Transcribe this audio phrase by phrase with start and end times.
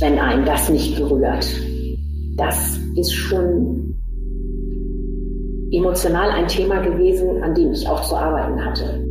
[0.00, 1.46] wenn einen das nicht berührt.
[2.36, 3.94] Das ist schon
[5.72, 9.06] emotional ein Thema gewesen, an dem ich auch zu arbeiten hatte.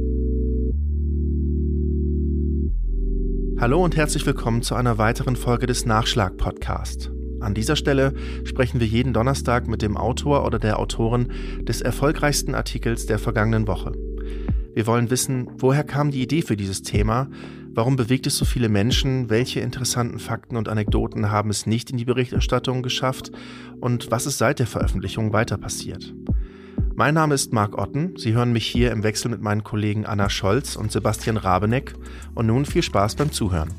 [3.62, 7.12] Hallo und herzlich willkommen zu einer weiteren Folge des Nachschlag-Podcast.
[7.40, 8.14] An dieser Stelle
[8.44, 11.28] sprechen wir jeden Donnerstag mit dem Autor oder der Autorin
[11.62, 13.94] des erfolgreichsten Artikels der vergangenen Woche.
[14.74, 17.30] Wir wollen wissen, woher kam die Idee für dieses Thema,
[17.74, 21.98] warum bewegt es so viele Menschen, welche interessanten Fakten und Anekdoten haben es nicht in
[21.98, 23.32] die Berichterstattung geschafft
[23.80, 26.14] und was ist seit der Veröffentlichung weiter passiert.
[27.00, 28.18] Mein Name ist Marc Otten.
[28.18, 31.94] Sie hören mich hier im Wechsel mit meinen Kollegen Anna Scholz und Sebastian Rabeneck.
[32.36, 33.70] Und nun viel Spaß beim Zuhören.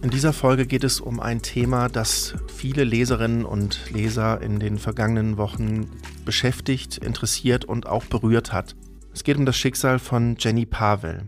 [0.00, 4.78] In dieser Folge geht es um ein Thema, das viele Leserinnen und Leser in den
[4.78, 5.90] vergangenen Wochen
[6.24, 8.76] beschäftigt, interessiert und auch berührt hat.
[9.18, 11.26] Es geht um das Schicksal von Jenny Pavel,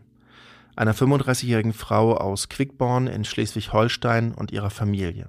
[0.77, 5.27] einer 35-jährigen Frau aus Quickborn in Schleswig-Holstein und ihrer Familie.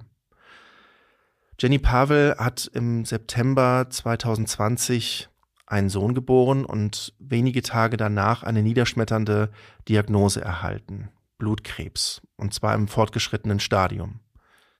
[1.58, 5.28] Jenny Pavel hat im September 2020
[5.66, 9.50] einen Sohn geboren und wenige Tage danach eine niederschmetternde
[9.88, 11.08] Diagnose erhalten.
[11.38, 14.20] Blutkrebs, und zwar im fortgeschrittenen Stadium.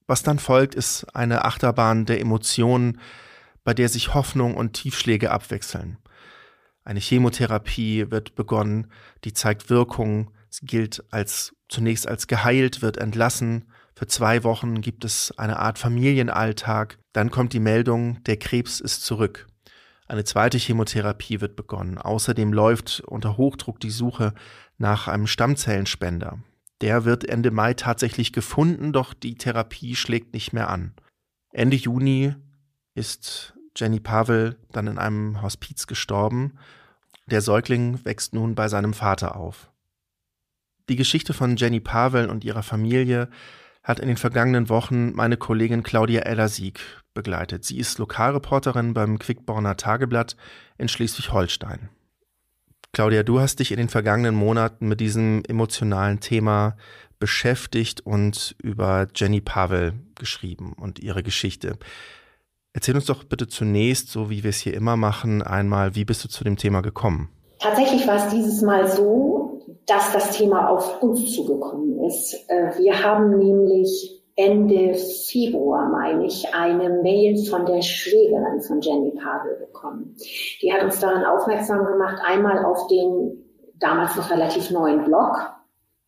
[0.06, 3.00] Was dann folgt, ist eine Achterbahn der Emotionen,
[3.64, 5.98] bei der sich Hoffnung und Tiefschläge abwechseln.
[6.84, 8.88] Eine Chemotherapie wird begonnen,
[9.24, 15.04] die zeigt Wirkung, sie gilt als zunächst als geheilt, wird entlassen, für zwei Wochen gibt
[15.04, 16.98] es eine Art Familienalltag.
[17.12, 19.46] Dann kommt die Meldung, der Krebs ist zurück.
[20.08, 21.98] Eine zweite Chemotherapie wird begonnen.
[21.98, 24.34] Außerdem läuft unter Hochdruck die Suche
[24.76, 26.38] nach einem Stammzellenspender.
[26.80, 30.94] Der wird Ende Mai tatsächlich gefunden, doch die Therapie schlägt nicht mehr an.
[31.52, 32.34] Ende Juni
[32.94, 36.58] ist Jenny Pavel dann in einem Hospiz gestorben.
[37.26, 39.70] Der Säugling wächst nun bei seinem Vater auf.
[40.88, 43.28] Die Geschichte von Jenny Pavel und ihrer Familie
[43.82, 46.80] hat in den vergangenen Wochen meine Kollegin Claudia Ellersieg
[47.14, 47.64] begleitet.
[47.64, 50.36] Sie ist Lokalreporterin beim Quickborner Tageblatt
[50.78, 51.88] in Schleswig-Holstein.
[52.92, 56.76] Claudia, du hast dich in den vergangenen Monaten mit diesem emotionalen Thema
[57.18, 61.78] beschäftigt und über Jenny Pavel geschrieben und ihre Geschichte.
[62.74, 66.24] Erzähl uns doch bitte zunächst, so wie wir es hier immer machen, einmal, wie bist
[66.24, 67.28] du zu dem Thema gekommen?
[67.58, 72.34] Tatsächlich war es dieses Mal so, dass das Thema auf uns zugekommen ist.
[72.48, 79.10] Äh, wir haben nämlich Ende Februar, meine ich, eine Mail von der Schwägerin von Jenny
[79.10, 80.16] Pavel bekommen.
[80.62, 83.44] Die hat uns daran aufmerksam gemacht, einmal auf den
[83.78, 85.52] damals noch relativ neuen Blog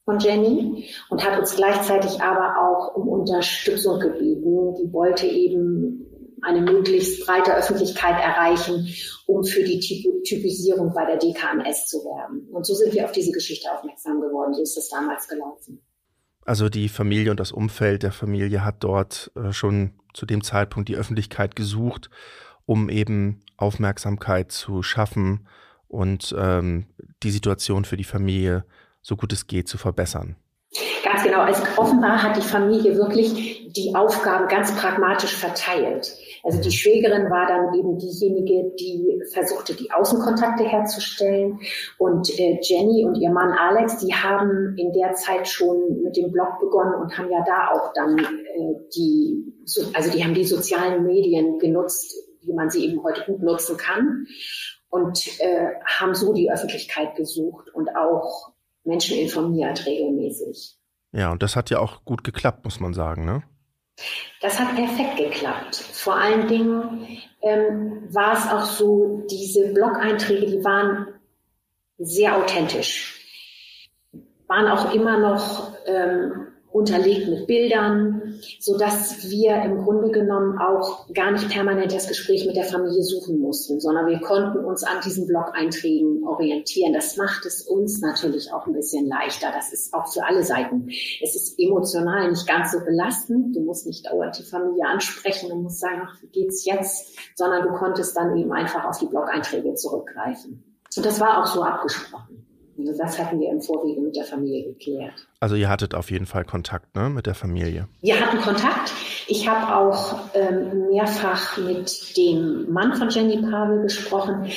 [0.07, 4.75] von Jenny und hat uns gleichzeitig aber auch um Unterstützung gebeten.
[4.75, 6.07] Die wollte eben
[6.45, 8.89] eine möglichst breite Öffentlichkeit erreichen,
[9.27, 9.81] um für die
[10.25, 12.49] Typisierung bei der DKMS zu werben.
[12.51, 14.55] Und so sind wir auf diese Geschichte aufmerksam geworden.
[14.55, 15.81] So ist es damals gelaufen.
[16.45, 20.89] Also die Familie und das Umfeld der Familie hat dort äh, schon zu dem Zeitpunkt
[20.89, 22.11] die Öffentlichkeit gesucht,
[22.67, 25.49] um eben Aufmerksamkeit zu schaffen
[25.89, 26.87] und ähm,
[27.23, 28.65] die Situation für die Familie
[29.01, 30.37] so gut es geht zu verbessern.
[31.05, 31.41] Ganz genau.
[31.41, 36.17] Also offenbar hat die Familie wirklich die Aufgaben ganz pragmatisch verteilt.
[36.43, 41.61] Also die Schwägerin war dann eben diejenige, die versuchte, die Außenkontakte herzustellen.
[41.99, 46.33] Und äh, Jenny und ihr Mann Alex, die haben in der Zeit schon mit dem
[46.33, 49.45] Blog begonnen und haben ja da auch dann äh, die,
[49.95, 54.27] also die haben die sozialen Medien genutzt, wie man sie eben heute gut nutzen kann.
[54.89, 58.54] Und äh, haben so die Öffentlichkeit gesucht und auch
[58.85, 60.77] Menschen informiert regelmäßig.
[61.13, 63.43] Ja, und das hat ja auch gut geklappt, muss man sagen, ne?
[64.41, 65.77] Das hat perfekt geklappt.
[65.77, 67.07] Vor allen Dingen
[67.43, 71.07] ähm, war es auch so, diese Blog-Einträge, die waren
[71.99, 73.21] sehr authentisch,
[74.49, 81.07] waren auch immer noch ähm, unterlegt mit Bildern, so dass wir im Grunde genommen auch
[81.15, 84.97] gar nicht permanent das Gespräch mit der Familie suchen mussten, sondern wir konnten uns an
[85.05, 86.93] diesen Blog-Einträgen orientieren.
[86.93, 89.53] Das macht es uns natürlich auch ein bisschen leichter.
[89.55, 90.89] Das ist auch für alle Seiten.
[91.23, 93.55] Es ist emotional nicht ganz so belastend.
[93.55, 97.17] Du musst nicht dauernd die Familie ansprechen und musst sagen, ach, wie geht's jetzt?
[97.37, 100.65] Sondern du konntest dann eben einfach auf die Blog-Einträge zurückgreifen.
[100.97, 102.44] Und das war auch so abgesprochen.
[102.79, 105.27] Also das hatten wir im Vorwege mit der Familie geklärt.
[105.41, 107.89] Also ihr hattet auf jeden Fall Kontakt ne, mit der Familie.
[108.01, 108.93] Wir hatten Kontakt.
[109.27, 114.51] Ich habe auch ähm, mehrfach mit dem Mann von Jenny Pavel gesprochen.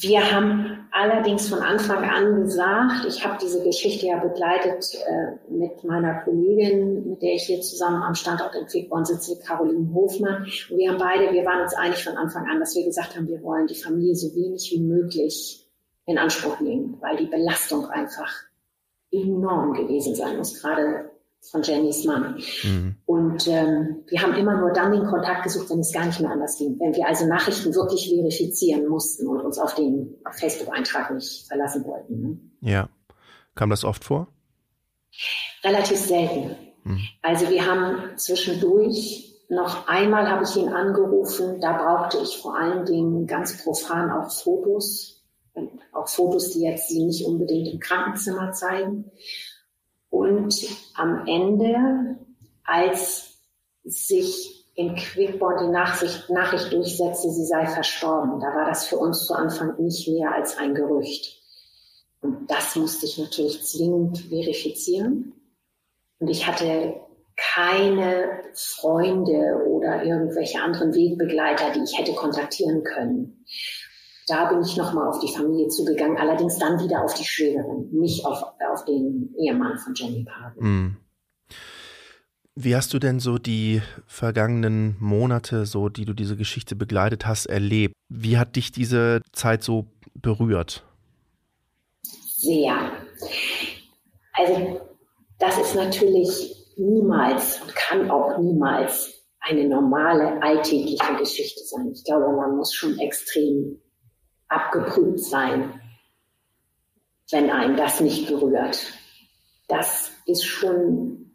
[0.00, 5.82] Wir haben allerdings von Anfang an gesagt, ich habe diese Geschichte ja begleitet äh, mit
[5.84, 10.42] meiner Kollegin, mit der ich hier zusammen am Standort in Quickborn sitze, Caroline Hofmann.
[10.42, 13.28] Und wir haben beide, wir waren uns einig von Anfang an, dass wir gesagt haben,
[13.28, 15.67] wir wollen die Familie so wenig wie möglich
[16.08, 18.32] in Anspruch nehmen, weil die Belastung einfach
[19.10, 21.10] enorm gewesen sein muss, gerade
[21.50, 22.42] von Jennys Mann.
[22.62, 22.96] Mhm.
[23.04, 26.30] Und ähm, wir haben immer nur dann den Kontakt gesucht, wenn es gar nicht mehr
[26.30, 26.80] anders ging.
[26.80, 32.22] Wenn wir also Nachrichten wirklich verifizieren mussten und uns auf den Facebook-Eintrag nicht verlassen wollten.
[32.22, 32.38] Ne?
[32.60, 32.88] Ja.
[33.54, 34.28] Kam das oft vor?
[35.62, 36.56] Relativ selten.
[36.84, 37.00] Mhm.
[37.20, 42.84] Also wir haben zwischendurch noch einmal habe ich ihn angerufen, da brauchte ich vor allen
[42.84, 45.17] Dingen ganz profan auch Fotos,
[45.92, 49.10] auch Fotos, die jetzt sie nicht unbedingt im Krankenzimmer zeigen.
[50.10, 52.16] Und am Ende,
[52.64, 53.38] als
[53.84, 59.26] sich in Quickborn die Nachricht, Nachricht durchsetzte, sie sei verstorben, da war das für uns
[59.26, 61.42] zu Anfang nicht mehr als ein Gerücht.
[62.20, 65.32] Und das musste ich natürlich zwingend verifizieren.
[66.18, 66.94] Und ich hatte
[67.36, 73.44] keine Freunde oder irgendwelche anderen Wegbegleiter, die ich hätte kontaktieren können.
[74.28, 78.26] Da bin ich nochmal auf die Familie zugegangen, allerdings dann wieder auf die Schwägerin, nicht
[78.26, 78.42] auf,
[78.72, 80.62] auf den Ehemann von Jenny Pavel.
[80.62, 80.96] Mm.
[82.54, 87.46] Wie hast du denn so die vergangenen Monate, so die du diese Geschichte begleitet hast,
[87.46, 87.94] erlebt?
[88.08, 90.84] Wie hat dich diese Zeit so berührt?
[92.02, 92.74] Sehr.
[94.32, 94.80] Also
[95.38, 101.92] das ist natürlich niemals und kann auch niemals eine normale alltägliche Geschichte sein.
[101.92, 103.80] Ich glaube, man muss schon extrem
[104.48, 105.80] abgeprüft sein,
[107.30, 108.92] wenn einem das nicht berührt.
[109.68, 111.34] Das ist schon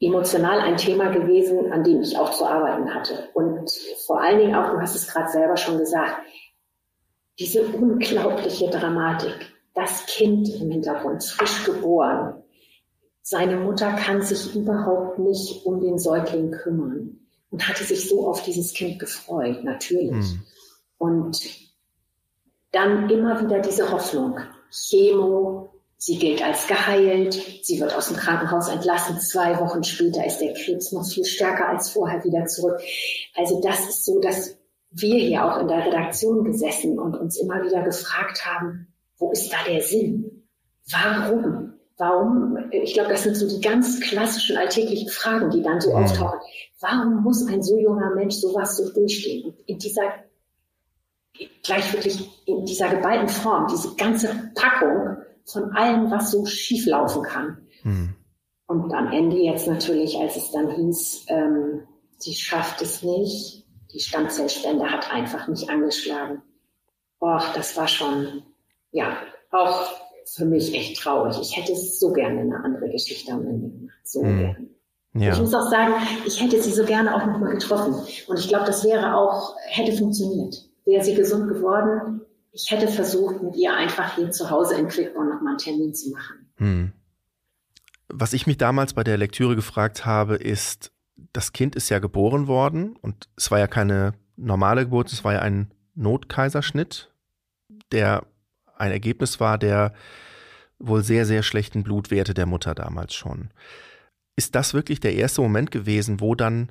[0.00, 3.28] emotional ein Thema gewesen, an dem ich auch zu arbeiten hatte.
[3.34, 3.70] Und
[4.06, 6.16] vor allen Dingen auch, du hast es gerade selber schon gesagt,
[7.38, 9.52] diese unglaubliche Dramatik.
[9.74, 12.42] Das Kind im Hintergrund, frisch geboren,
[13.20, 17.18] seine Mutter kann sich überhaupt nicht um den Säugling kümmern
[17.50, 20.12] und hatte sich so auf dieses Kind gefreut, natürlich.
[20.12, 20.42] Mhm.
[20.98, 21.40] Und
[22.72, 24.38] dann immer wieder diese Hoffnung.
[24.70, 29.18] Chemo, sie gilt als geheilt, sie wird aus dem Krankenhaus entlassen.
[29.20, 32.80] Zwei Wochen später ist der Krebs noch viel stärker als vorher wieder zurück.
[33.34, 34.56] Also das ist so, dass
[34.90, 38.88] wir hier auch in der Redaktion gesessen und uns immer wieder gefragt haben,
[39.18, 40.44] wo ist da der Sinn?
[40.90, 41.74] Warum?
[41.98, 46.04] Warum, ich glaube, das sind so die ganz klassischen alltäglichen Fragen, die dann so mhm.
[46.04, 46.40] auftauchen.
[46.80, 49.46] Warum muss ein so junger Mensch sowas so durchstehen?
[49.46, 50.02] Und in dieser,
[51.62, 57.22] gleich wirklich in dieser geballten Form, diese ganze Packung von allem, was so schief laufen
[57.22, 57.58] kann.
[57.82, 58.14] Mhm.
[58.66, 61.82] Und am Ende jetzt natürlich, als es dann hieß, ähm,
[62.18, 66.42] sie schafft es nicht, die Stammzellspende hat einfach nicht angeschlagen.
[67.20, 68.42] Och, das war schon,
[68.90, 69.16] ja,
[69.50, 69.88] auch
[70.26, 71.36] für mich echt traurig.
[71.40, 73.98] Ich hätte so gerne eine andere Geschichte am Ende gemacht.
[74.04, 74.38] So hm.
[74.38, 74.68] gerne.
[75.14, 75.32] Ja.
[75.32, 75.94] Ich muss auch sagen,
[76.26, 77.94] ich hätte sie so gerne auch nochmal getroffen.
[78.26, 80.65] Und ich glaube, das wäre auch, hätte funktioniert.
[80.86, 82.22] Wäre sie gesund geworden,
[82.52, 86.10] ich hätte versucht, mit ihr einfach hier zu Hause in Quickborn nochmal einen Termin zu
[86.10, 86.50] machen.
[86.56, 86.92] Hm.
[88.08, 90.92] Was ich mich damals bei der Lektüre gefragt habe, ist,
[91.32, 95.34] das Kind ist ja geboren worden und es war ja keine normale Geburt, es war
[95.34, 97.10] ja ein Notkaiserschnitt,
[97.92, 98.24] der
[98.76, 99.92] ein Ergebnis war der
[100.78, 103.50] wohl sehr, sehr schlechten Blutwerte der Mutter damals schon.
[104.36, 106.70] Ist das wirklich der erste Moment gewesen, wo dann,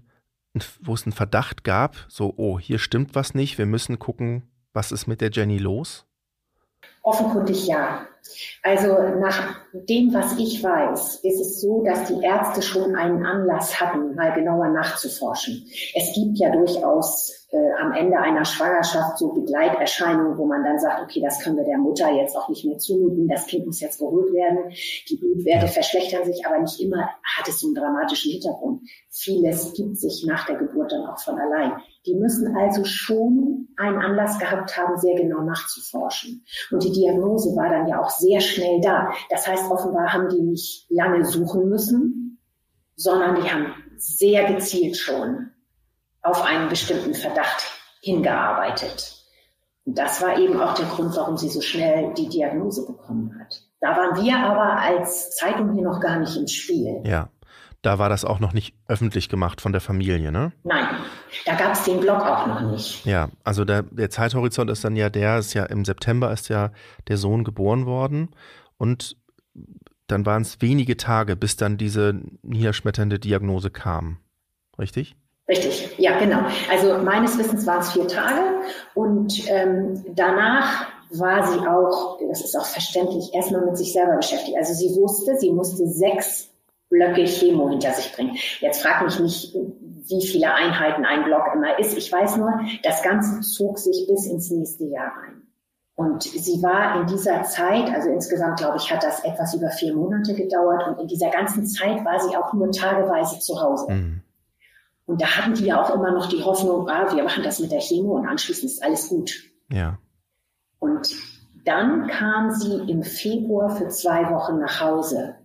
[0.81, 4.43] wo es einen Verdacht gab, so, oh, hier stimmt was nicht, wir müssen gucken,
[4.73, 6.05] was ist mit der Jenny los?
[7.05, 8.07] Offenkundig ja.
[8.63, 8.87] Also
[9.19, 14.15] nach dem, was ich weiß, ist es so, dass die Ärzte schon einen Anlass hatten,
[14.15, 15.67] mal genauer nachzuforschen.
[15.93, 21.03] Es gibt ja durchaus äh, am Ende einer Schwangerschaft so Begleiterscheinungen, wo man dann sagt,
[21.03, 23.99] okay, das können wir der Mutter jetzt auch nicht mehr zumuten, das Kind muss jetzt
[23.99, 24.71] geholt werden,
[25.07, 27.07] die Blutwerte verschlechtern sich, aber nicht immer
[27.37, 28.81] hat es so einen dramatischen Hintergrund.
[29.11, 31.73] Vieles gibt sich nach der Geburt dann auch von allein.
[32.05, 36.45] Die müssen also schon einen Anlass gehabt haben, sehr genau nachzuforschen.
[36.71, 39.11] Und die Diagnose war dann ja auch sehr schnell da.
[39.29, 42.39] Das heißt, offenbar haben die nicht lange suchen müssen,
[42.95, 45.51] sondern die haben sehr gezielt schon
[46.21, 47.63] auf einen bestimmten Verdacht
[48.01, 49.15] hingearbeitet.
[49.85, 53.61] Und das war eben auch der Grund, warum sie so schnell die Diagnose bekommen hat.
[53.79, 57.03] Da waren wir aber als Zeitung hier noch gar nicht im Spiel.
[57.05, 57.29] Ja,
[57.83, 60.53] da war das auch noch nicht öffentlich gemacht von der Familie, ne?
[60.63, 60.87] Nein,
[61.45, 63.05] da gab es den Blog auch noch nicht.
[63.05, 66.71] Ja, also der, der Zeithorizont ist dann ja der, ist ja im September ist ja
[67.07, 68.29] der Sohn geboren worden
[68.77, 69.17] und
[70.07, 72.13] dann waren es wenige Tage, bis dann diese
[72.43, 74.19] niederschmetternde Diagnose kam.
[74.77, 75.15] Richtig?
[75.47, 76.39] Richtig, ja, genau.
[76.71, 78.41] Also meines Wissens waren es vier Tage
[78.93, 84.57] und ähm, danach war sie auch, das ist auch verständlich, erstmal mit sich selber beschäftigt.
[84.57, 86.49] Also sie wusste, sie musste sechs
[86.89, 88.35] Blöcke Chemo hinter sich bringen.
[88.59, 89.55] Jetzt frag mich nicht,
[90.09, 91.97] wie viele Einheiten ein Block immer ist.
[91.97, 95.41] Ich weiß nur, das Ganze zog sich bis ins nächste Jahr rein.
[95.95, 99.95] Und sie war in dieser Zeit, also insgesamt glaube ich, hat das etwas über vier
[99.95, 103.91] Monate gedauert und in dieser ganzen Zeit war sie auch nur tageweise zu Hause.
[103.91, 104.21] Mhm.
[105.05, 107.71] Und da hatten die ja auch immer noch die Hoffnung, ah, wir machen das mit
[107.71, 109.31] der Chemo und anschließend ist alles gut.
[109.71, 109.97] Ja.
[110.79, 111.15] Und
[111.63, 115.35] dann kam sie im Februar für zwei Wochen nach Hause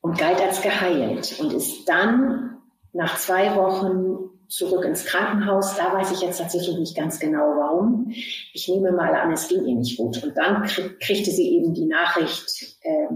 [0.00, 2.53] und galt als geheilt und ist dann
[2.94, 5.76] nach zwei Wochen zurück ins Krankenhaus.
[5.76, 8.12] Da weiß ich jetzt tatsächlich nicht ganz genau warum.
[8.52, 10.22] Ich nehme mal an, es ging ihr nicht gut.
[10.22, 10.62] Und dann
[11.00, 13.08] kriegte sie eben die Nachricht, äh,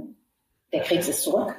[0.73, 1.55] der Krebs ist zurück.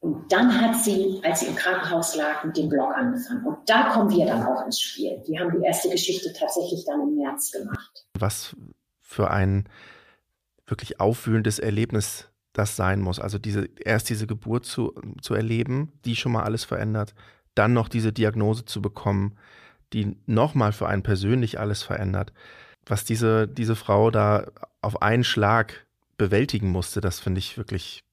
[0.00, 3.44] Und dann hat sie, als sie im Krankenhaus lag, mit dem Blog angefangen.
[3.46, 5.22] Und da kommen wir dann auch ins Spiel.
[5.26, 8.06] Die haben die erste Geschichte tatsächlich dann im März gemacht.
[8.18, 8.56] Was
[9.02, 9.68] für ein
[10.66, 12.29] wirklich aufwühlendes Erlebnis
[12.60, 13.18] das sein muss.
[13.18, 17.14] Also diese, erst diese Geburt zu, zu erleben, die schon mal alles verändert,
[17.54, 19.36] dann noch diese Diagnose zu bekommen,
[19.92, 22.32] die nochmal für einen persönlich alles verändert.
[22.86, 24.46] Was diese, diese Frau da
[24.80, 25.86] auf einen Schlag
[26.16, 28.04] bewältigen musste, das finde ich wirklich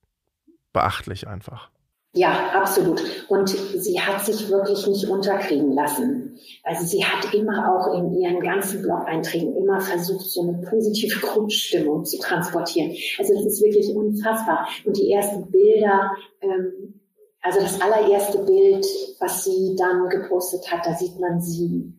[0.74, 1.70] beachtlich einfach.
[2.14, 3.02] Ja, absolut.
[3.28, 6.40] Und sie hat sich wirklich nicht unterkriegen lassen.
[6.64, 12.06] Also sie hat immer auch in ihren ganzen Blog-Einträgen immer versucht, so eine positive Grundstimmung
[12.06, 12.92] zu transportieren.
[13.20, 14.68] Also das ist wirklich unfassbar.
[14.86, 16.12] Und die ersten Bilder,
[16.42, 17.02] ähm,
[17.42, 18.86] also das allererste Bild,
[19.20, 21.94] was sie dann gepostet hat, da sieht man sie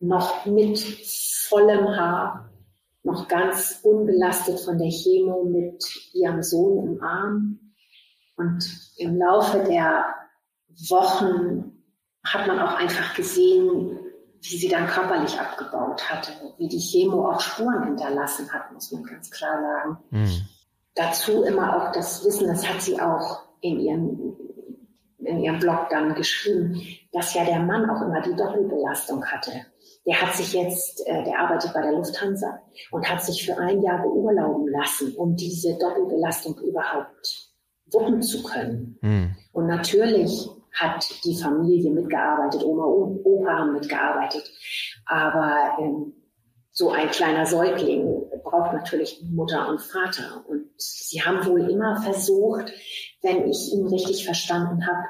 [0.00, 2.52] noch mit vollem Haar,
[3.02, 7.67] noch ganz unbelastet von der Chemo mit ihrem Sohn im Arm
[8.38, 8.64] und
[8.98, 10.06] im Laufe der
[10.88, 11.72] Wochen
[12.24, 13.98] hat man auch einfach gesehen,
[14.40, 19.02] wie sie dann körperlich abgebaut hatte, wie die Chemo auch Spuren hinterlassen hat, muss man
[19.02, 19.98] ganz klar sagen.
[20.10, 20.42] Mhm.
[20.94, 24.36] Dazu immer auch das Wissen, das hat sie auch in ihrem,
[25.18, 26.80] in ihrem Blog dann geschrieben,
[27.12, 29.66] dass ja der Mann auch immer die Doppelbelastung hatte.
[30.06, 32.60] Der hat sich jetzt, äh, der arbeitet bei der Lufthansa
[32.92, 37.47] und hat sich für ein Jahr beurlauben lassen, um diese Doppelbelastung überhaupt
[37.92, 38.98] wuppen zu können.
[39.00, 39.36] Mhm.
[39.52, 44.50] Und natürlich hat die Familie mitgearbeitet, Oma und Opa haben mitgearbeitet.
[45.06, 46.12] Aber ähm,
[46.70, 48.06] so ein kleiner Säugling
[48.44, 50.44] braucht natürlich Mutter und Vater.
[50.48, 52.72] Und sie haben wohl immer versucht,
[53.22, 55.04] wenn ich ihn richtig verstanden habe,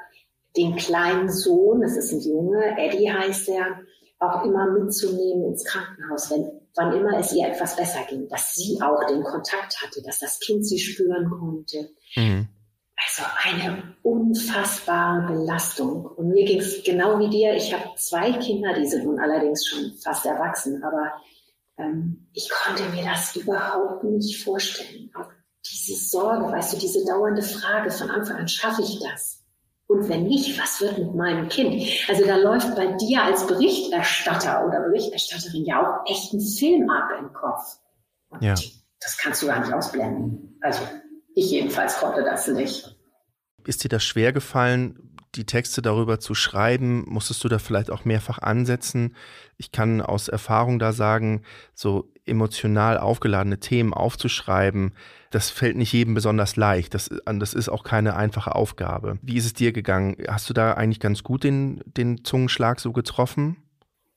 [0.56, 3.80] den kleinen Sohn, das ist ein Junge, Eddie heißt er,
[4.18, 8.78] auch immer mitzunehmen ins Krankenhaus, wenn, wann immer es ihr etwas besser ging, dass sie
[8.82, 11.90] auch den Kontakt hatte, dass das Kind sie spüren konnte.
[12.16, 12.48] Mhm.
[13.18, 16.06] Also eine unfassbare Belastung.
[16.06, 17.54] Und mir ging es genau wie dir.
[17.54, 21.12] Ich habe zwei Kinder, die sind nun allerdings schon fast erwachsen, aber
[21.78, 25.10] ähm, ich konnte mir das überhaupt nicht vorstellen.
[25.14, 25.30] Auch
[25.66, 29.44] diese Sorge, weißt du, diese dauernde Frage von Anfang an, schaffe ich das?
[29.86, 31.82] Und wenn nicht, was wird mit meinem Kind?
[32.08, 37.08] Also da läuft bei dir als Berichterstatter oder Berichterstatterin ja auch echt ein Film ab
[37.18, 37.78] im Kopf.
[38.28, 38.54] Und ja.
[39.00, 40.58] das kannst du gar nicht ausblenden.
[40.60, 40.82] Also
[41.34, 42.97] ich jedenfalls konnte das nicht.
[43.68, 47.04] Ist dir das schwer gefallen, die Texte darüber zu schreiben?
[47.06, 49.14] Musstest du da vielleicht auch mehrfach ansetzen?
[49.58, 51.42] Ich kann aus Erfahrung da sagen,
[51.74, 54.94] so emotional aufgeladene Themen aufzuschreiben,
[55.30, 56.94] das fällt nicht jedem besonders leicht.
[56.94, 59.18] Das, das ist auch keine einfache Aufgabe.
[59.20, 60.16] Wie ist es dir gegangen?
[60.26, 63.58] Hast du da eigentlich ganz gut den, den Zungenschlag so getroffen?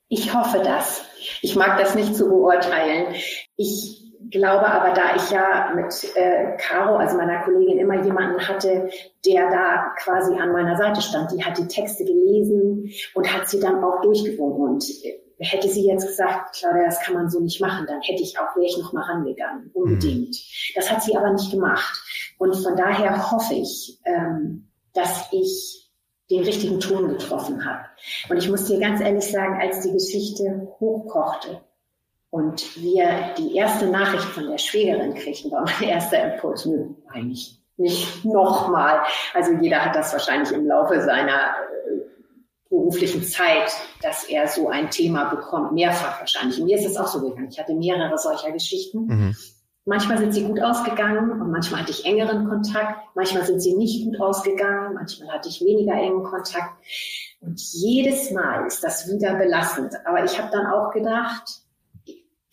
[0.07, 1.03] Ich hoffe das.
[1.41, 3.15] Ich mag das nicht zu beurteilen.
[3.57, 8.89] Ich glaube aber, da ich ja mit äh, Caro, also meiner Kollegin, immer jemanden hatte,
[9.25, 13.59] der da quasi an meiner Seite stand, die hat die Texte gelesen und hat sie
[13.59, 14.61] dann auch durchgewunken.
[14.61, 18.21] Und äh, hätte sie jetzt gesagt, Claudia, das kann man so nicht machen, dann hätte
[18.21, 20.29] ich auch, wäre ich noch mal rangegangen, unbedingt.
[20.29, 20.73] Mhm.
[20.75, 21.99] Das hat sie aber nicht gemacht.
[22.37, 25.89] Und von daher hoffe ich, ähm, dass ich
[26.29, 27.85] den richtigen Ton getroffen habe.
[28.29, 31.61] Und ich muss dir ganz ehrlich sagen, als die Geschichte hochkochte,
[32.31, 37.61] und wir die erste Nachricht von der Schwägerin kriegten, war mein erster Impuls, nö, eigentlich
[37.77, 39.01] nicht nochmal.
[39.33, 41.99] Also jeder hat das wahrscheinlich im Laufe seiner äh,
[42.69, 43.71] beruflichen Zeit,
[44.01, 46.59] dass er so ein Thema bekommt, mehrfach wahrscheinlich.
[46.59, 47.49] Und mir ist es auch so gegangen.
[47.51, 49.07] Ich hatte mehrere solcher Geschichten.
[49.07, 49.35] Mhm.
[49.83, 53.01] Manchmal sind sie gut ausgegangen und manchmal hatte ich engeren Kontakt.
[53.15, 54.93] Manchmal sind sie nicht gut ausgegangen.
[54.93, 56.75] Manchmal hatte ich weniger engen Kontakt.
[57.41, 59.95] Und jedes Mal ist das wieder belastend.
[60.05, 61.61] Aber ich habe dann auch gedacht,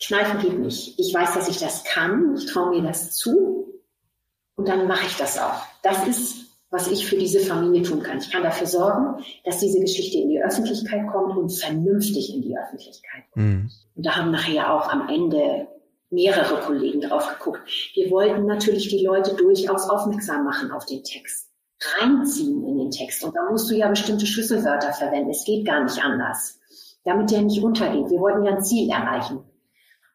[0.01, 0.97] Kneifen geht nicht.
[0.97, 2.35] Ich weiß, dass ich das kann.
[2.37, 3.81] Ich traue mir das zu.
[4.55, 5.61] Und dann mache ich das auch.
[5.83, 8.19] Das ist, was ich für diese Familie tun kann.
[8.19, 12.57] Ich kann dafür sorgen, dass diese Geschichte in die Öffentlichkeit kommt und vernünftig in die
[12.57, 13.45] Öffentlichkeit kommt.
[13.45, 13.71] Mhm.
[13.95, 15.67] Und da haben nachher auch am Ende
[16.09, 17.61] mehrere Kollegen drauf geguckt.
[17.93, 21.49] Wir wollten natürlich die Leute durchaus aufmerksam machen auf den Text.
[21.99, 23.23] Reinziehen in den Text.
[23.23, 25.29] Und da musst du ja bestimmte Schlüsselwörter verwenden.
[25.29, 26.59] Es geht gar nicht anders.
[27.05, 28.09] Damit der nicht untergeht.
[28.09, 29.43] Wir wollten ja ein Ziel erreichen.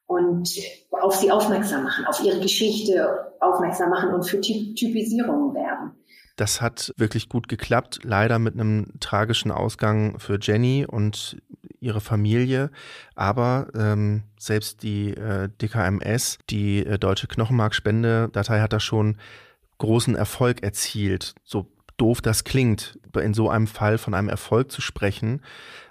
[0.07, 0.49] Und
[0.91, 5.93] auf sie aufmerksam machen, auf ihre Geschichte aufmerksam machen und für Typisierungen werben.
[6.37, 11.37] Das hat wirklich gut geklappt, leider mit einem tragischen Ausgang für Jenny und
[11.79, 12.71] ihre Familie.
[13.15, 19.19] Aber ähm, selbst die äh, DKMS, die äh, Deutsche Knochenmarkspende-Datei, hat da schon
[19.79, 21.35] großen Erfolg erzielt.
[21.45, 25.41] So doof das klingt, in so einem Fall von einem Erfolg zu sprechen.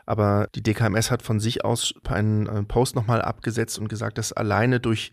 [0.05, 4.33] Aber die DKMS hat von sich aus einen äh, Post nochmal abgesetzt und gesagt, dass
[4.33, 5.12] alleine durch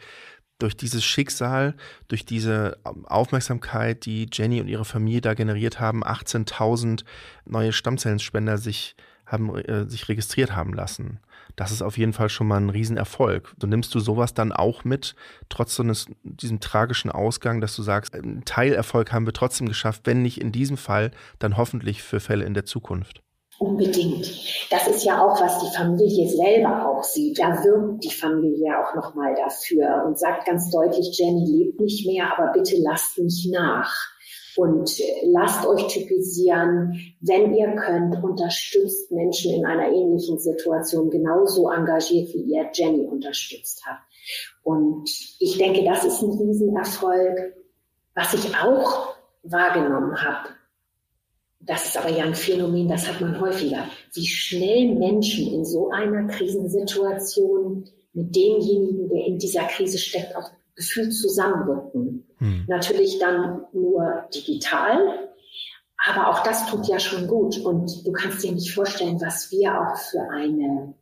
[0.59, 1.75] durch dieses Schicksal,
[2.09, 7.05] durch diese Aufmerksamkeit, die Jenny und ihre Familie da generiert haben, 18.000
[7.47, 8.95] neue Stammzellenspender sich
[9.25, 11.21] haben äh, sich registriert haben lassen.
[11.61, 13.55] Das ist auf jeden Fall schon mal ein Riesenerfolg.
[13.61, 15.15] So nimmst du sowas dann auch mit,
[15.51, 20.07] trotz so eines, diesem tragischen Ausgang, dass du sagst, einen Teilerfolg haben wir trotzdem geschafft,
[20.07, 23.21] wenn nicht in diesem Fall, dann hoffentlich für Fälle in der Zukunft.
[23.59, 24.71] Unbedingt.
[24.71, 27.39] Das ist ja auch, was die Familie selber auch sieht.
[27.39, 32.33] Da wirkt die Familie auch nochmal dafür und sagt ganz deutlich, Jenny lebt nicht mehr,
[32.39, 33.95] aber bitte lasst mich nach.
[34.57, 42.35] Und lasst euch typisieren, wenn ihr könnt, unterstützt Menschen in einer ähnlichen Situation genauso engagiert,
[42.35, 44.03] wie ihr Jenny unterstützt habt.
[44.63, 47.55] Und ich denke, das ist ein Riesenerfolg.
[48.15, 50.49] Was ich auch wahrgenommen habe,
[51.61, 55.91] das ist aber ja ein Phänomen, das hat man häufiger, wie schnell Menschen in so
[55.91, 62.27] einer Krisensituation mit demjenigen, der in dieser Krise steckt, auch gefühlt zusammenrücken.
[62.39, 62.65] Hm.
[62.69, 65.31] Natürlich dann nur digital,
[66.07, 67.59] aber auch das tut ja schon gut.
[67.59, 70.95] Und du kannst dir nicht vorstellen, was wir auch für eine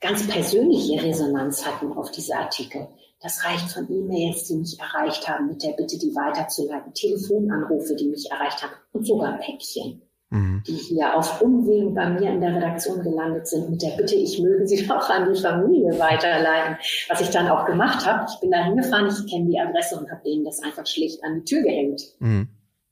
[0.00, 2.88] ganz persönliche Resonanz hatten auf diese Artikel.
[3.20, 8.08] Das reicht von E-Mails, die mich erreicht haben, mit der Bitte, die weiterzuleiten, Telefonanrufe, die
[8.08, 10.02] mich erreicht haben und sogar Päckchen,
[10.34, 10.62] mhm.
[10.66, 14.40] die hier auf Umwegen bei mir in der Redaktion gelandet sind, mit der Bitte, ich
[14.40, 16.76] möge sie doch an die Familie weiterleiten.
[17.08, 20.10] Was ich dann auch gemacht habe, ich bin da hingefahren, ich kenne die Adresse und
[20.10, 22.02] habe denen das einfach schlicht an die Tür gehängt.
[22.18, 22.48] Mhm.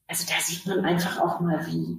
[0.09, 1.99] Also da sieht man einfach auch mal, wie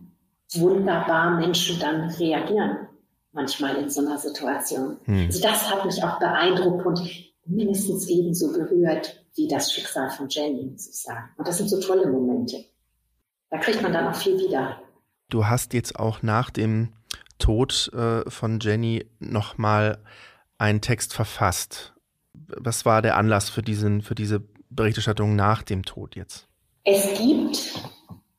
[0.59, 2.87] wunderbar Menschen dann reagieren
[3.33, 4.97] manchmal in so einer Situation.
[5.05, 5.25] Mhm.
[5.25, 7.01] Also das hat mich auch beeindruckt und
[7.45, 11.29] mindestens ebenso berührt wie das Schicksal von Jenny, muss ich sagen.
[11.37, 12.63] Und das sind so tolle Momente.
[13.49, 14.82] Da kriegt man dann auch viel wieder.
[15.29, 16.93] Du hast jetzt auch nach dem
[17.39, 19.97] Tod äh, von Jenny nochmal
[20.57, 21.93] einen Text verfasst.
[22.33, 26.47] Was war der Anlass für, diesen, für diese Berichterstattung nach dem Tod jetzt?
[26.83, 27.73] Es gibt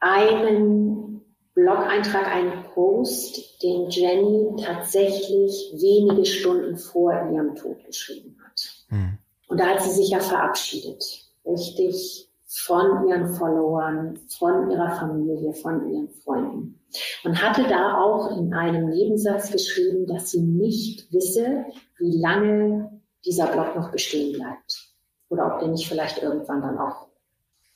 [0.00, 1.20] einen
[1.54, 8.86] Blog-Eintrag, einen Post, den Jenny tatsächlich wenige Stunden vor ihrem Tod geschrieben hat.
[8.88, 9.18] Mhm.
[9.46, 11.02] Und da hat sie sich ja verabschiedet.
[11.46, 16.80] Richtig von ihren Followern, von ihrer Familie, von ihren Freunden.
[17.24, 21.64] Und hatte da auch in einem Nebensatz geschrieben, dass sie nicht wisse,
[21.98, 24.94] wie lange dieser Blog noch bestehen bleibt.
[25.28, 27.08] Oder ob der nicht vielleicht irgendwann dann auch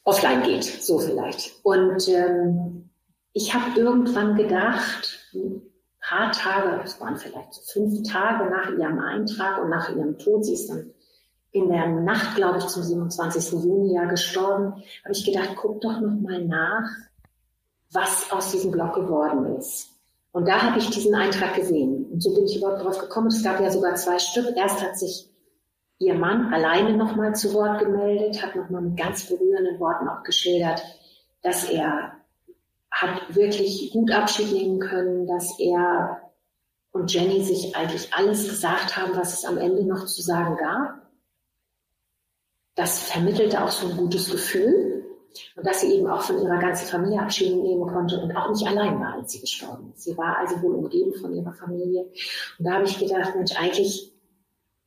[0.04, 1.54] offline geht, so vielleicht.
[1.64, 2.90] Und ähm,
[3.32, 5.62] ich habe irgendwann gedacht, ein
[6.00, 10.44] paar Tage, es waren vielleicht so fünf Tage nach ihrem Eintrag und nach ihrem Tod,
[10.44, 10.92] sie ist dann
[11.52, 13.52] in der Nacht, glaube ich, zum 27.
[13.64, 16.88] Juni ja gestorben, habe ich gedacht, guck doch noch mal nach,
[17.92, 19.88] was aus diesem Blog geworden ist.
[20.32, 22.06] Und da habe ich diesen Eintrag gesehen.
[22.12, 23.28] Und so bin ich überhaupt drauf gekommen.
[23.28, 24.56] Es gab ja sogar zwei Stück.
[24.56, 25.30] Erst hat sich
[25.98, 30.82] ihr Mann alleine nochmal zu Wort gemeldet, hat nochmal mit ganz berührenden Worten auch geschildert,
[31.42, 32.12] dass er
[32.90, 36.20] hat wirklich gut Abschied nehmen können, dass er
[36.92, 41.07] und Jenny sich eigentlich alles gesagt haben, was es am Ende noch zu sagen gab
[42.78, 45.04] das vermittelte auch so ein gutes Gefühl
[45.56, 48.66] und dass sie eben auch von ihrer ganzen Familie Abschied nehmen konnte und auch nicht
[48.66, 50.04] allein war, als sie gestorben ist.
[50.04, 52.02] Sie war also wohl umgeben von ihrer Familie.
[52.58, 54.12] Und da habe ich gedacht, Mensch, eigentlich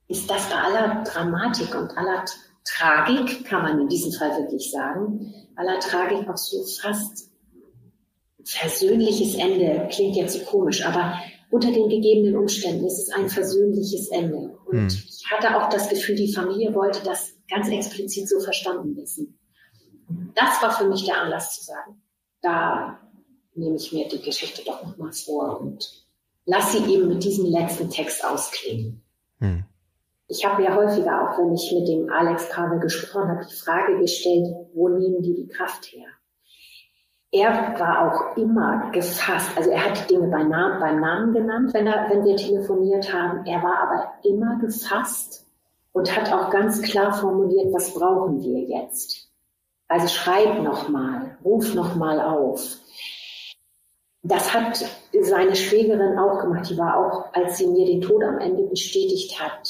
[0.08, 2.24] ist das bei aller Dramatik und aller
[2.64, 7.30] Tragik, kann man in diesem Fall wirklich sagen, aller Tragik auch so fast
[8.46, 9.90] versöhnliches Ende.
[9.92, 14.58] Klingt jetzt so komisch, aber unter den gegebenen Umständen ist es ein versöhnliches Ende.
[14.66, 14.88] Und hm.
[14.88, 19.38] ich hatte auch das Gefühl, die Familie wollte das ganz explizit so verstanden wissen.
[20.36, 22.02] Das war für mich der Anlass zu sagen,
[22.42, 23.00] da
[23.54, 26.06] nehme ich mir die Geschichte doch nochmal vor und
[26.46, 29.04] lass sie eben mit diesem letzten Text ausklingen.
[29.40, 29.66] Hm.
[30.28, 34.00] Ich habe ja häufiger, auch wenn ich mit dem Alex Pavel gesprochen habe, die Frage
[34.00, 36.08] gestellt, wo nehmen die die Kraft her?
[37.34, 41.88] Er war auch immer gefasst, also er hat Dinge bei Namen, beim Namen genannt, wenn,
[41.88, 43.46] er, wenn wir telefoniert haben.
[43.46, 45.51] Er war aber immer gefasst
[45.94, 49.30] und hat auch ganz klar formuliert, was brauchen wir jetzt?
[49.88, 52.78] Also schreib nochmal, ruf nochmal auf.
[54.24, 54.86] Das hat
[55.20, 56.70] seine Schwägerin auch gemacht.
[56.70, 59.68] Die war auch, als sie mir den Tod am Ende bestätigt hat,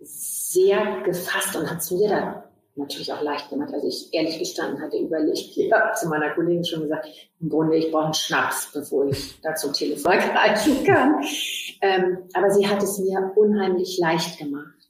[0.00, 2.42] sehr gefasst und hat es mir dann
[2.76, 3.72] natürlich auch leicht gemacht.
[3.72, 7.06] Also ich ehrlich gestanden hatte überlegt, ja, zu meiner Kollegin schon gesagt,
[7.40, 11.22] im Grunde, ich brauche einen Schnaps, bevor ich da zum Telefon greifen kann.
[11.80, 14.83] Ähm, aber sie hat es mir unheimlich leicht gemacht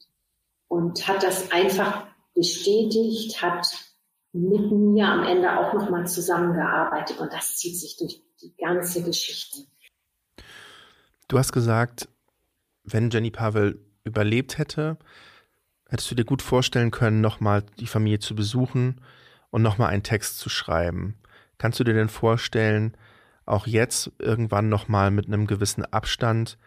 [0.75, 3.65] und hat das einfach bestätigt, hat
[4.33, 9.61] mit mir am Ende auch nochmal zusammengearbeitet und das zieht sich durch die ganze Geschichte.
[11.29, 12.09] Du hast gesagt,
[12.83, 14.99] wenn Jenny Pavel überlebt hätte,
[15.89, 19.01] hättest du dir gut vorstellen können, nochmal die Familie zu besuchen
[19.51, 21.15] und nochmal einen Text zu schreiben.
[21.57, 22.97] Kannst du dir denn vorstellen,
[23.47, 26.59] auch jetzt irgendwann nochmal mit einem gewissen Abstand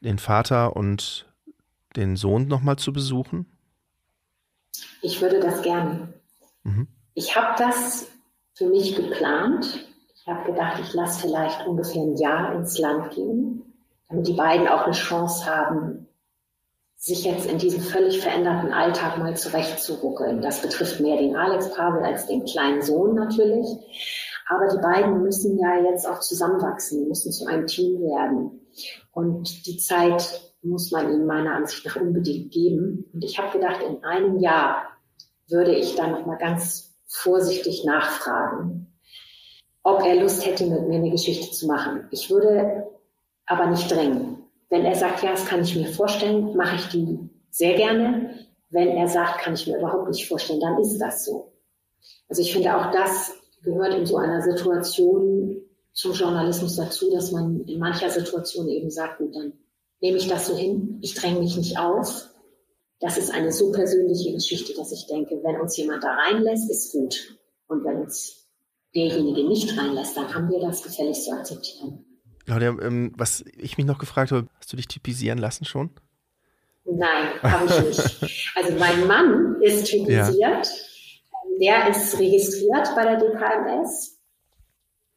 [0.00, 1.26] den Vater und
[1.96, 3.46] den Sohn nochmal zu besuchen?
[5.02, 6.14] Ich würde das gerne.
[6.62, 6.88] Mhm.
[7.14, 8.06] Ich habe das
[8.54, 9.86] für mich geplant.
[10.14, 13.62] Ich habe gedacht, ich lasse vielleicht ungefähr ein Jahr ins Land gehen,
[14.08, 16.06] damit die beiden auch eine Chance haben,
[16.96, 20.40] sich jetzt in diesem völlig veränderten Alltag mal zurechtzuruckeln.
[20.40, 23.66] Das betrifft mehr den Alex Pavel als den kleinen Sohn natürlich.
[24.48, 28.60] Aber die beiden müssen ja jetzt auch zusammenwachsen, müssen zu einem Team werden.
[29.10, 33.04] Und die Zeit muss man ihnen meiner Ansicht nach unbedingt geben.
[33.12, 34.86] Und ich habe gedacht, in einem Jahr
[35.48, 38.92] würde ich dann noch mal ganz vorsichtig nachfragen,
[39.82, 42.06] ob er Lust hätte, mit mir eine Geschichte zu machen.
[42.10, 42.86] Ich würde
[43.46, 44.38] aber nicht drängen.
[44.70, 47.18] Wenn er sagt, ja, das kann ich mir vorstellen, mache ich die
[47.50, 48.46] sehr gerne.
[48.70, 51.52] Wenn er sagt, kann ich mir überhaupt nicht vorstellen, dann ist das so.
[52.28, 55.60] Also ich finde auch das gehört in so einer Situation
[55.92, 59.52] zum Journalismus dazu, dass man in mancher Situation eben sagt, gut, dann
[60.02, 62.28] nehme ich das so hin, ich dränge mich nicht auf.
[63.00, 66.92] Das ist eine so persönliche Geschichte, dass ich denke, wenn uns jemand da reinlässt, ist
[66.92, 67.38] gut.
[67.68, 68.48] Und wenn uns
[68.94, 72.04] derjenige nicht reinlässt, dann haben wir das gefällig zu akzeptieren.
[72.44, 75.90] Claudia, ähm, was ich mich noch gefragt habe, hast du dich typisieren lassen schon?
[76.84, 78.52] Nein, habe ich nicht.
[78.56, 80.36] Also mein Mann ist typisiert.
[80.36, 80.62] Ja.
[81.60, 84.20] Der ist registriert bei der DKMS.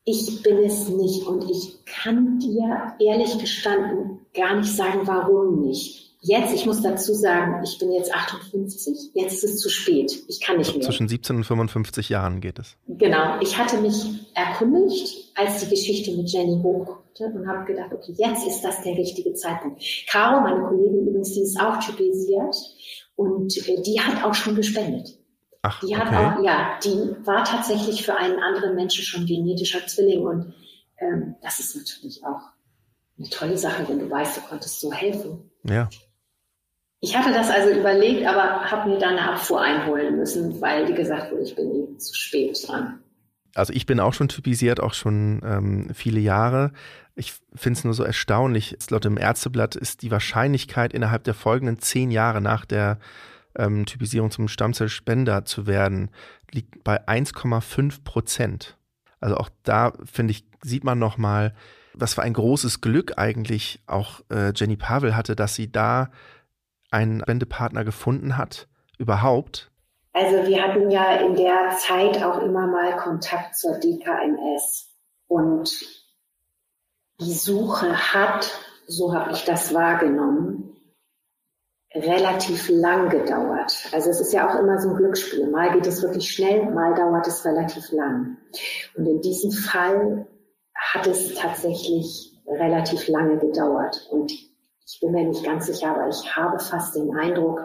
[0.07, 6.05] Ich bin es nicht und ich kann dir ehrlich gestanden gar nicht sagen, warum nicht.
[6.21, 10.23] Jetzt, ich muss dazu sagen, ich bin jetzt 58, jetzt ist es zu spät.
[10.27, 10.83] Ich kann nicht mehr.
[10.83, 12.77] Zwischen 17 und 55 Jahren geht es.
[12.87, 13.39] Genau.
[13.41, 13.95] Ich hatte mich
[14.33, 18.93] erkundigt, als die Geschichte mit Jenny hochkam und habe gedacht, okay, jetzt ist das der
[18.97, 19.83] richtige Zeitpunkt.
[20.07, 22.55] Caro, meine Kollegin übrigens, die ist auch typisiert
[23.15, 25.17] und äh, die hat auch schon gespendet.
[25.67, 26.17] Ach, die hat okay.
[26.17, 30.53] auch, ja, die war tatsächlich für einen anderen Menschen schon genetischer Zwilling und
[30.97, 32.41] ähm, das ist natürlich auch
[33.17, 35.49] eine tolle Sache, wenn du weißt, du konntest so helfen.
[35.63, 35.89] Ja.
[36.99, 40.93] Ich hatte das also überlegt, aber habe mir dann eine Abfuhr einholen müssen, weil, wie
[40.93, 42.99] gesagt wurde, ich bin eben zu spät dran.
[43.53, 46.71] Also ich bin auch schon typisiert, auch schon ähm, viele Jahre.
[47.15, 48.75] Ich finde es nur so erstaunlich.
[48.89, 52.99] Laut dem Ärzteblatt ist die Wahrscheinlichkeit innerhalb der folgenden zehn Jahre nach der
[53.57, 56.11] ähm, Typisierung zum Stammzellspender zu werden,
[56.51, 58.77] liegt bei 1,5 Prozent.
[59.19, 61.53] Also auch da, finde ich, sieht man nochmal,
[61.93, 66.11] was für ein großes Glück eigentlich auch äh, Jenny Pavel hatte, dass sie da
[66.91, 69.71] einen Spendepartner gefunden hat, überhaupt.
[70.13, 74.89] Also wir hatten ja in der Zeit auch immer mal Kontakt zur DKMS
[75.27, 75.69] und
[77.19, 78.49] die Suche hat,
[78.87, 80.75] so habe ich das wahrgenommen,
[81.95, 83.87] relativ lang gedauert.
[83.91, 85.47] Also es ist ja auch immer so ein Glücksspiel.
[85.47, 88.37] Mal geht es wirklich schnell, mal dauert es relativ lang.
[88.95, 90.27] Und in diesem Fall
[90.75, 94.07] hat es tatsächlich relativ lange gedauert.
[94.11, 97.61] Und ich bin mir nicht ganz sicher, aber ich habe fast den Eindruck,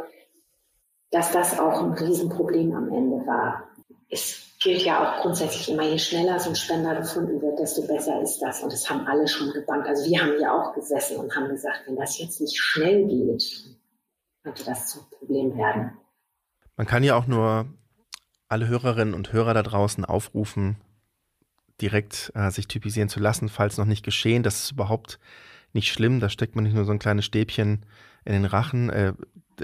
[1.10, 3.68] dass das auch ein Riesenproblem am Ende war.
[4.08, 8.20] Es gilt ja auch grundsätzlich immer, je schneller so ein Spender gefunden wird, desto besser
[8.22, 8.62] ist das.
[8.62, 9.86] Und das haben alle schon gebannt.
[9.86, 13.79] Also wir haben ja auch gesessen und haben gesagt, wenn das jetzt nicht schnell geht,
[14.42, 15.92] könnte das zum Problem werden.
[16.76, 17.66] Man kann ja auch nur
[18.48, 20.76] alle Hörerinnen und Hörer da draußen aufrufen,
[21.80, 24.42] direkt äh, sich typisieren zu lassen, falls noch nicht geschehen.
[24.42, 25.18] Das ist überhaupt
[25.72, 26.20] nicht schlimm.
[26.20, 27.86] Da steckt man nicht nur so ein kleines Stäbchen
[28.24, 29.14] in den Rachen, äh,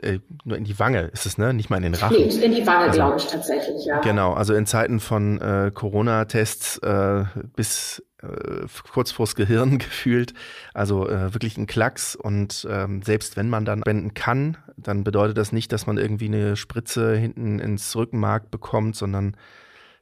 [0.02, 1.52] äh, nur in die Wange ist es, ne?
[1.52, 2.16] Nicht mal in den Rachen.
[2.16, 4.00] Nee, in die Wange, also, glaube ich tatsächlich, ja.
[4.00, 10.34] Genau, also in Zeiten von äh, Corona-Tests äh, bis äh, kurz vors Gehirn gefühlt.
[10.74, 12.16] Also äh, wirklich ein Klacks.
[12.16, 16.26] Und ähm, selbst wenn man dann wenden kann, dann bedeutet das nicht, dass man irgendwie
[16.26, 19.36] eine Spritze hinten ins Rückenmark bekommt, sondern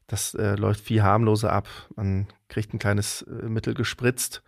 [0.06, 1.68] das äh, läuft viel harmloser ab.
[1.96, 4.42] Man kriegt ein kleines Mittel gespritzt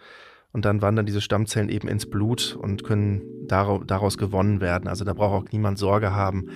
[0.56, 4.88] und dann wandern diese Stammzellen eben ins Blut und können daraus gewonnen werden.
[4.88, 6.46] Also da braucht auch niemand Sorge haben,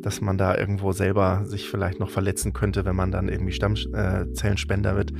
[0.00, 4.94] dass man da irgendwo selber sich vielleicht noch verletzen könnte, wenn man dann irgendwie Stammzellenspender
[4.94, 5.12] wird,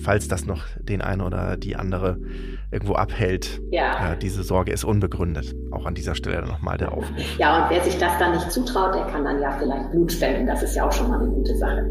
[0.00, 2.20] falls das noch den einen oder die andere
[2.70, 3.60] irgendwo abhält.
[3.72, 4.12] Ja.
[4.12, 5.52] Äh, diese Sorge ist unbegründet.
[5.72, 7.16] Auch an dieser Stelle nochmal der Aufruf.
[7.36, 10.46] Ja, und wer sich das dann nicht zutraut, der kann dann ja vielleicht Blut spenden.
[10.46, 11.90] Das ist ja auch schon mal eine gute Sache.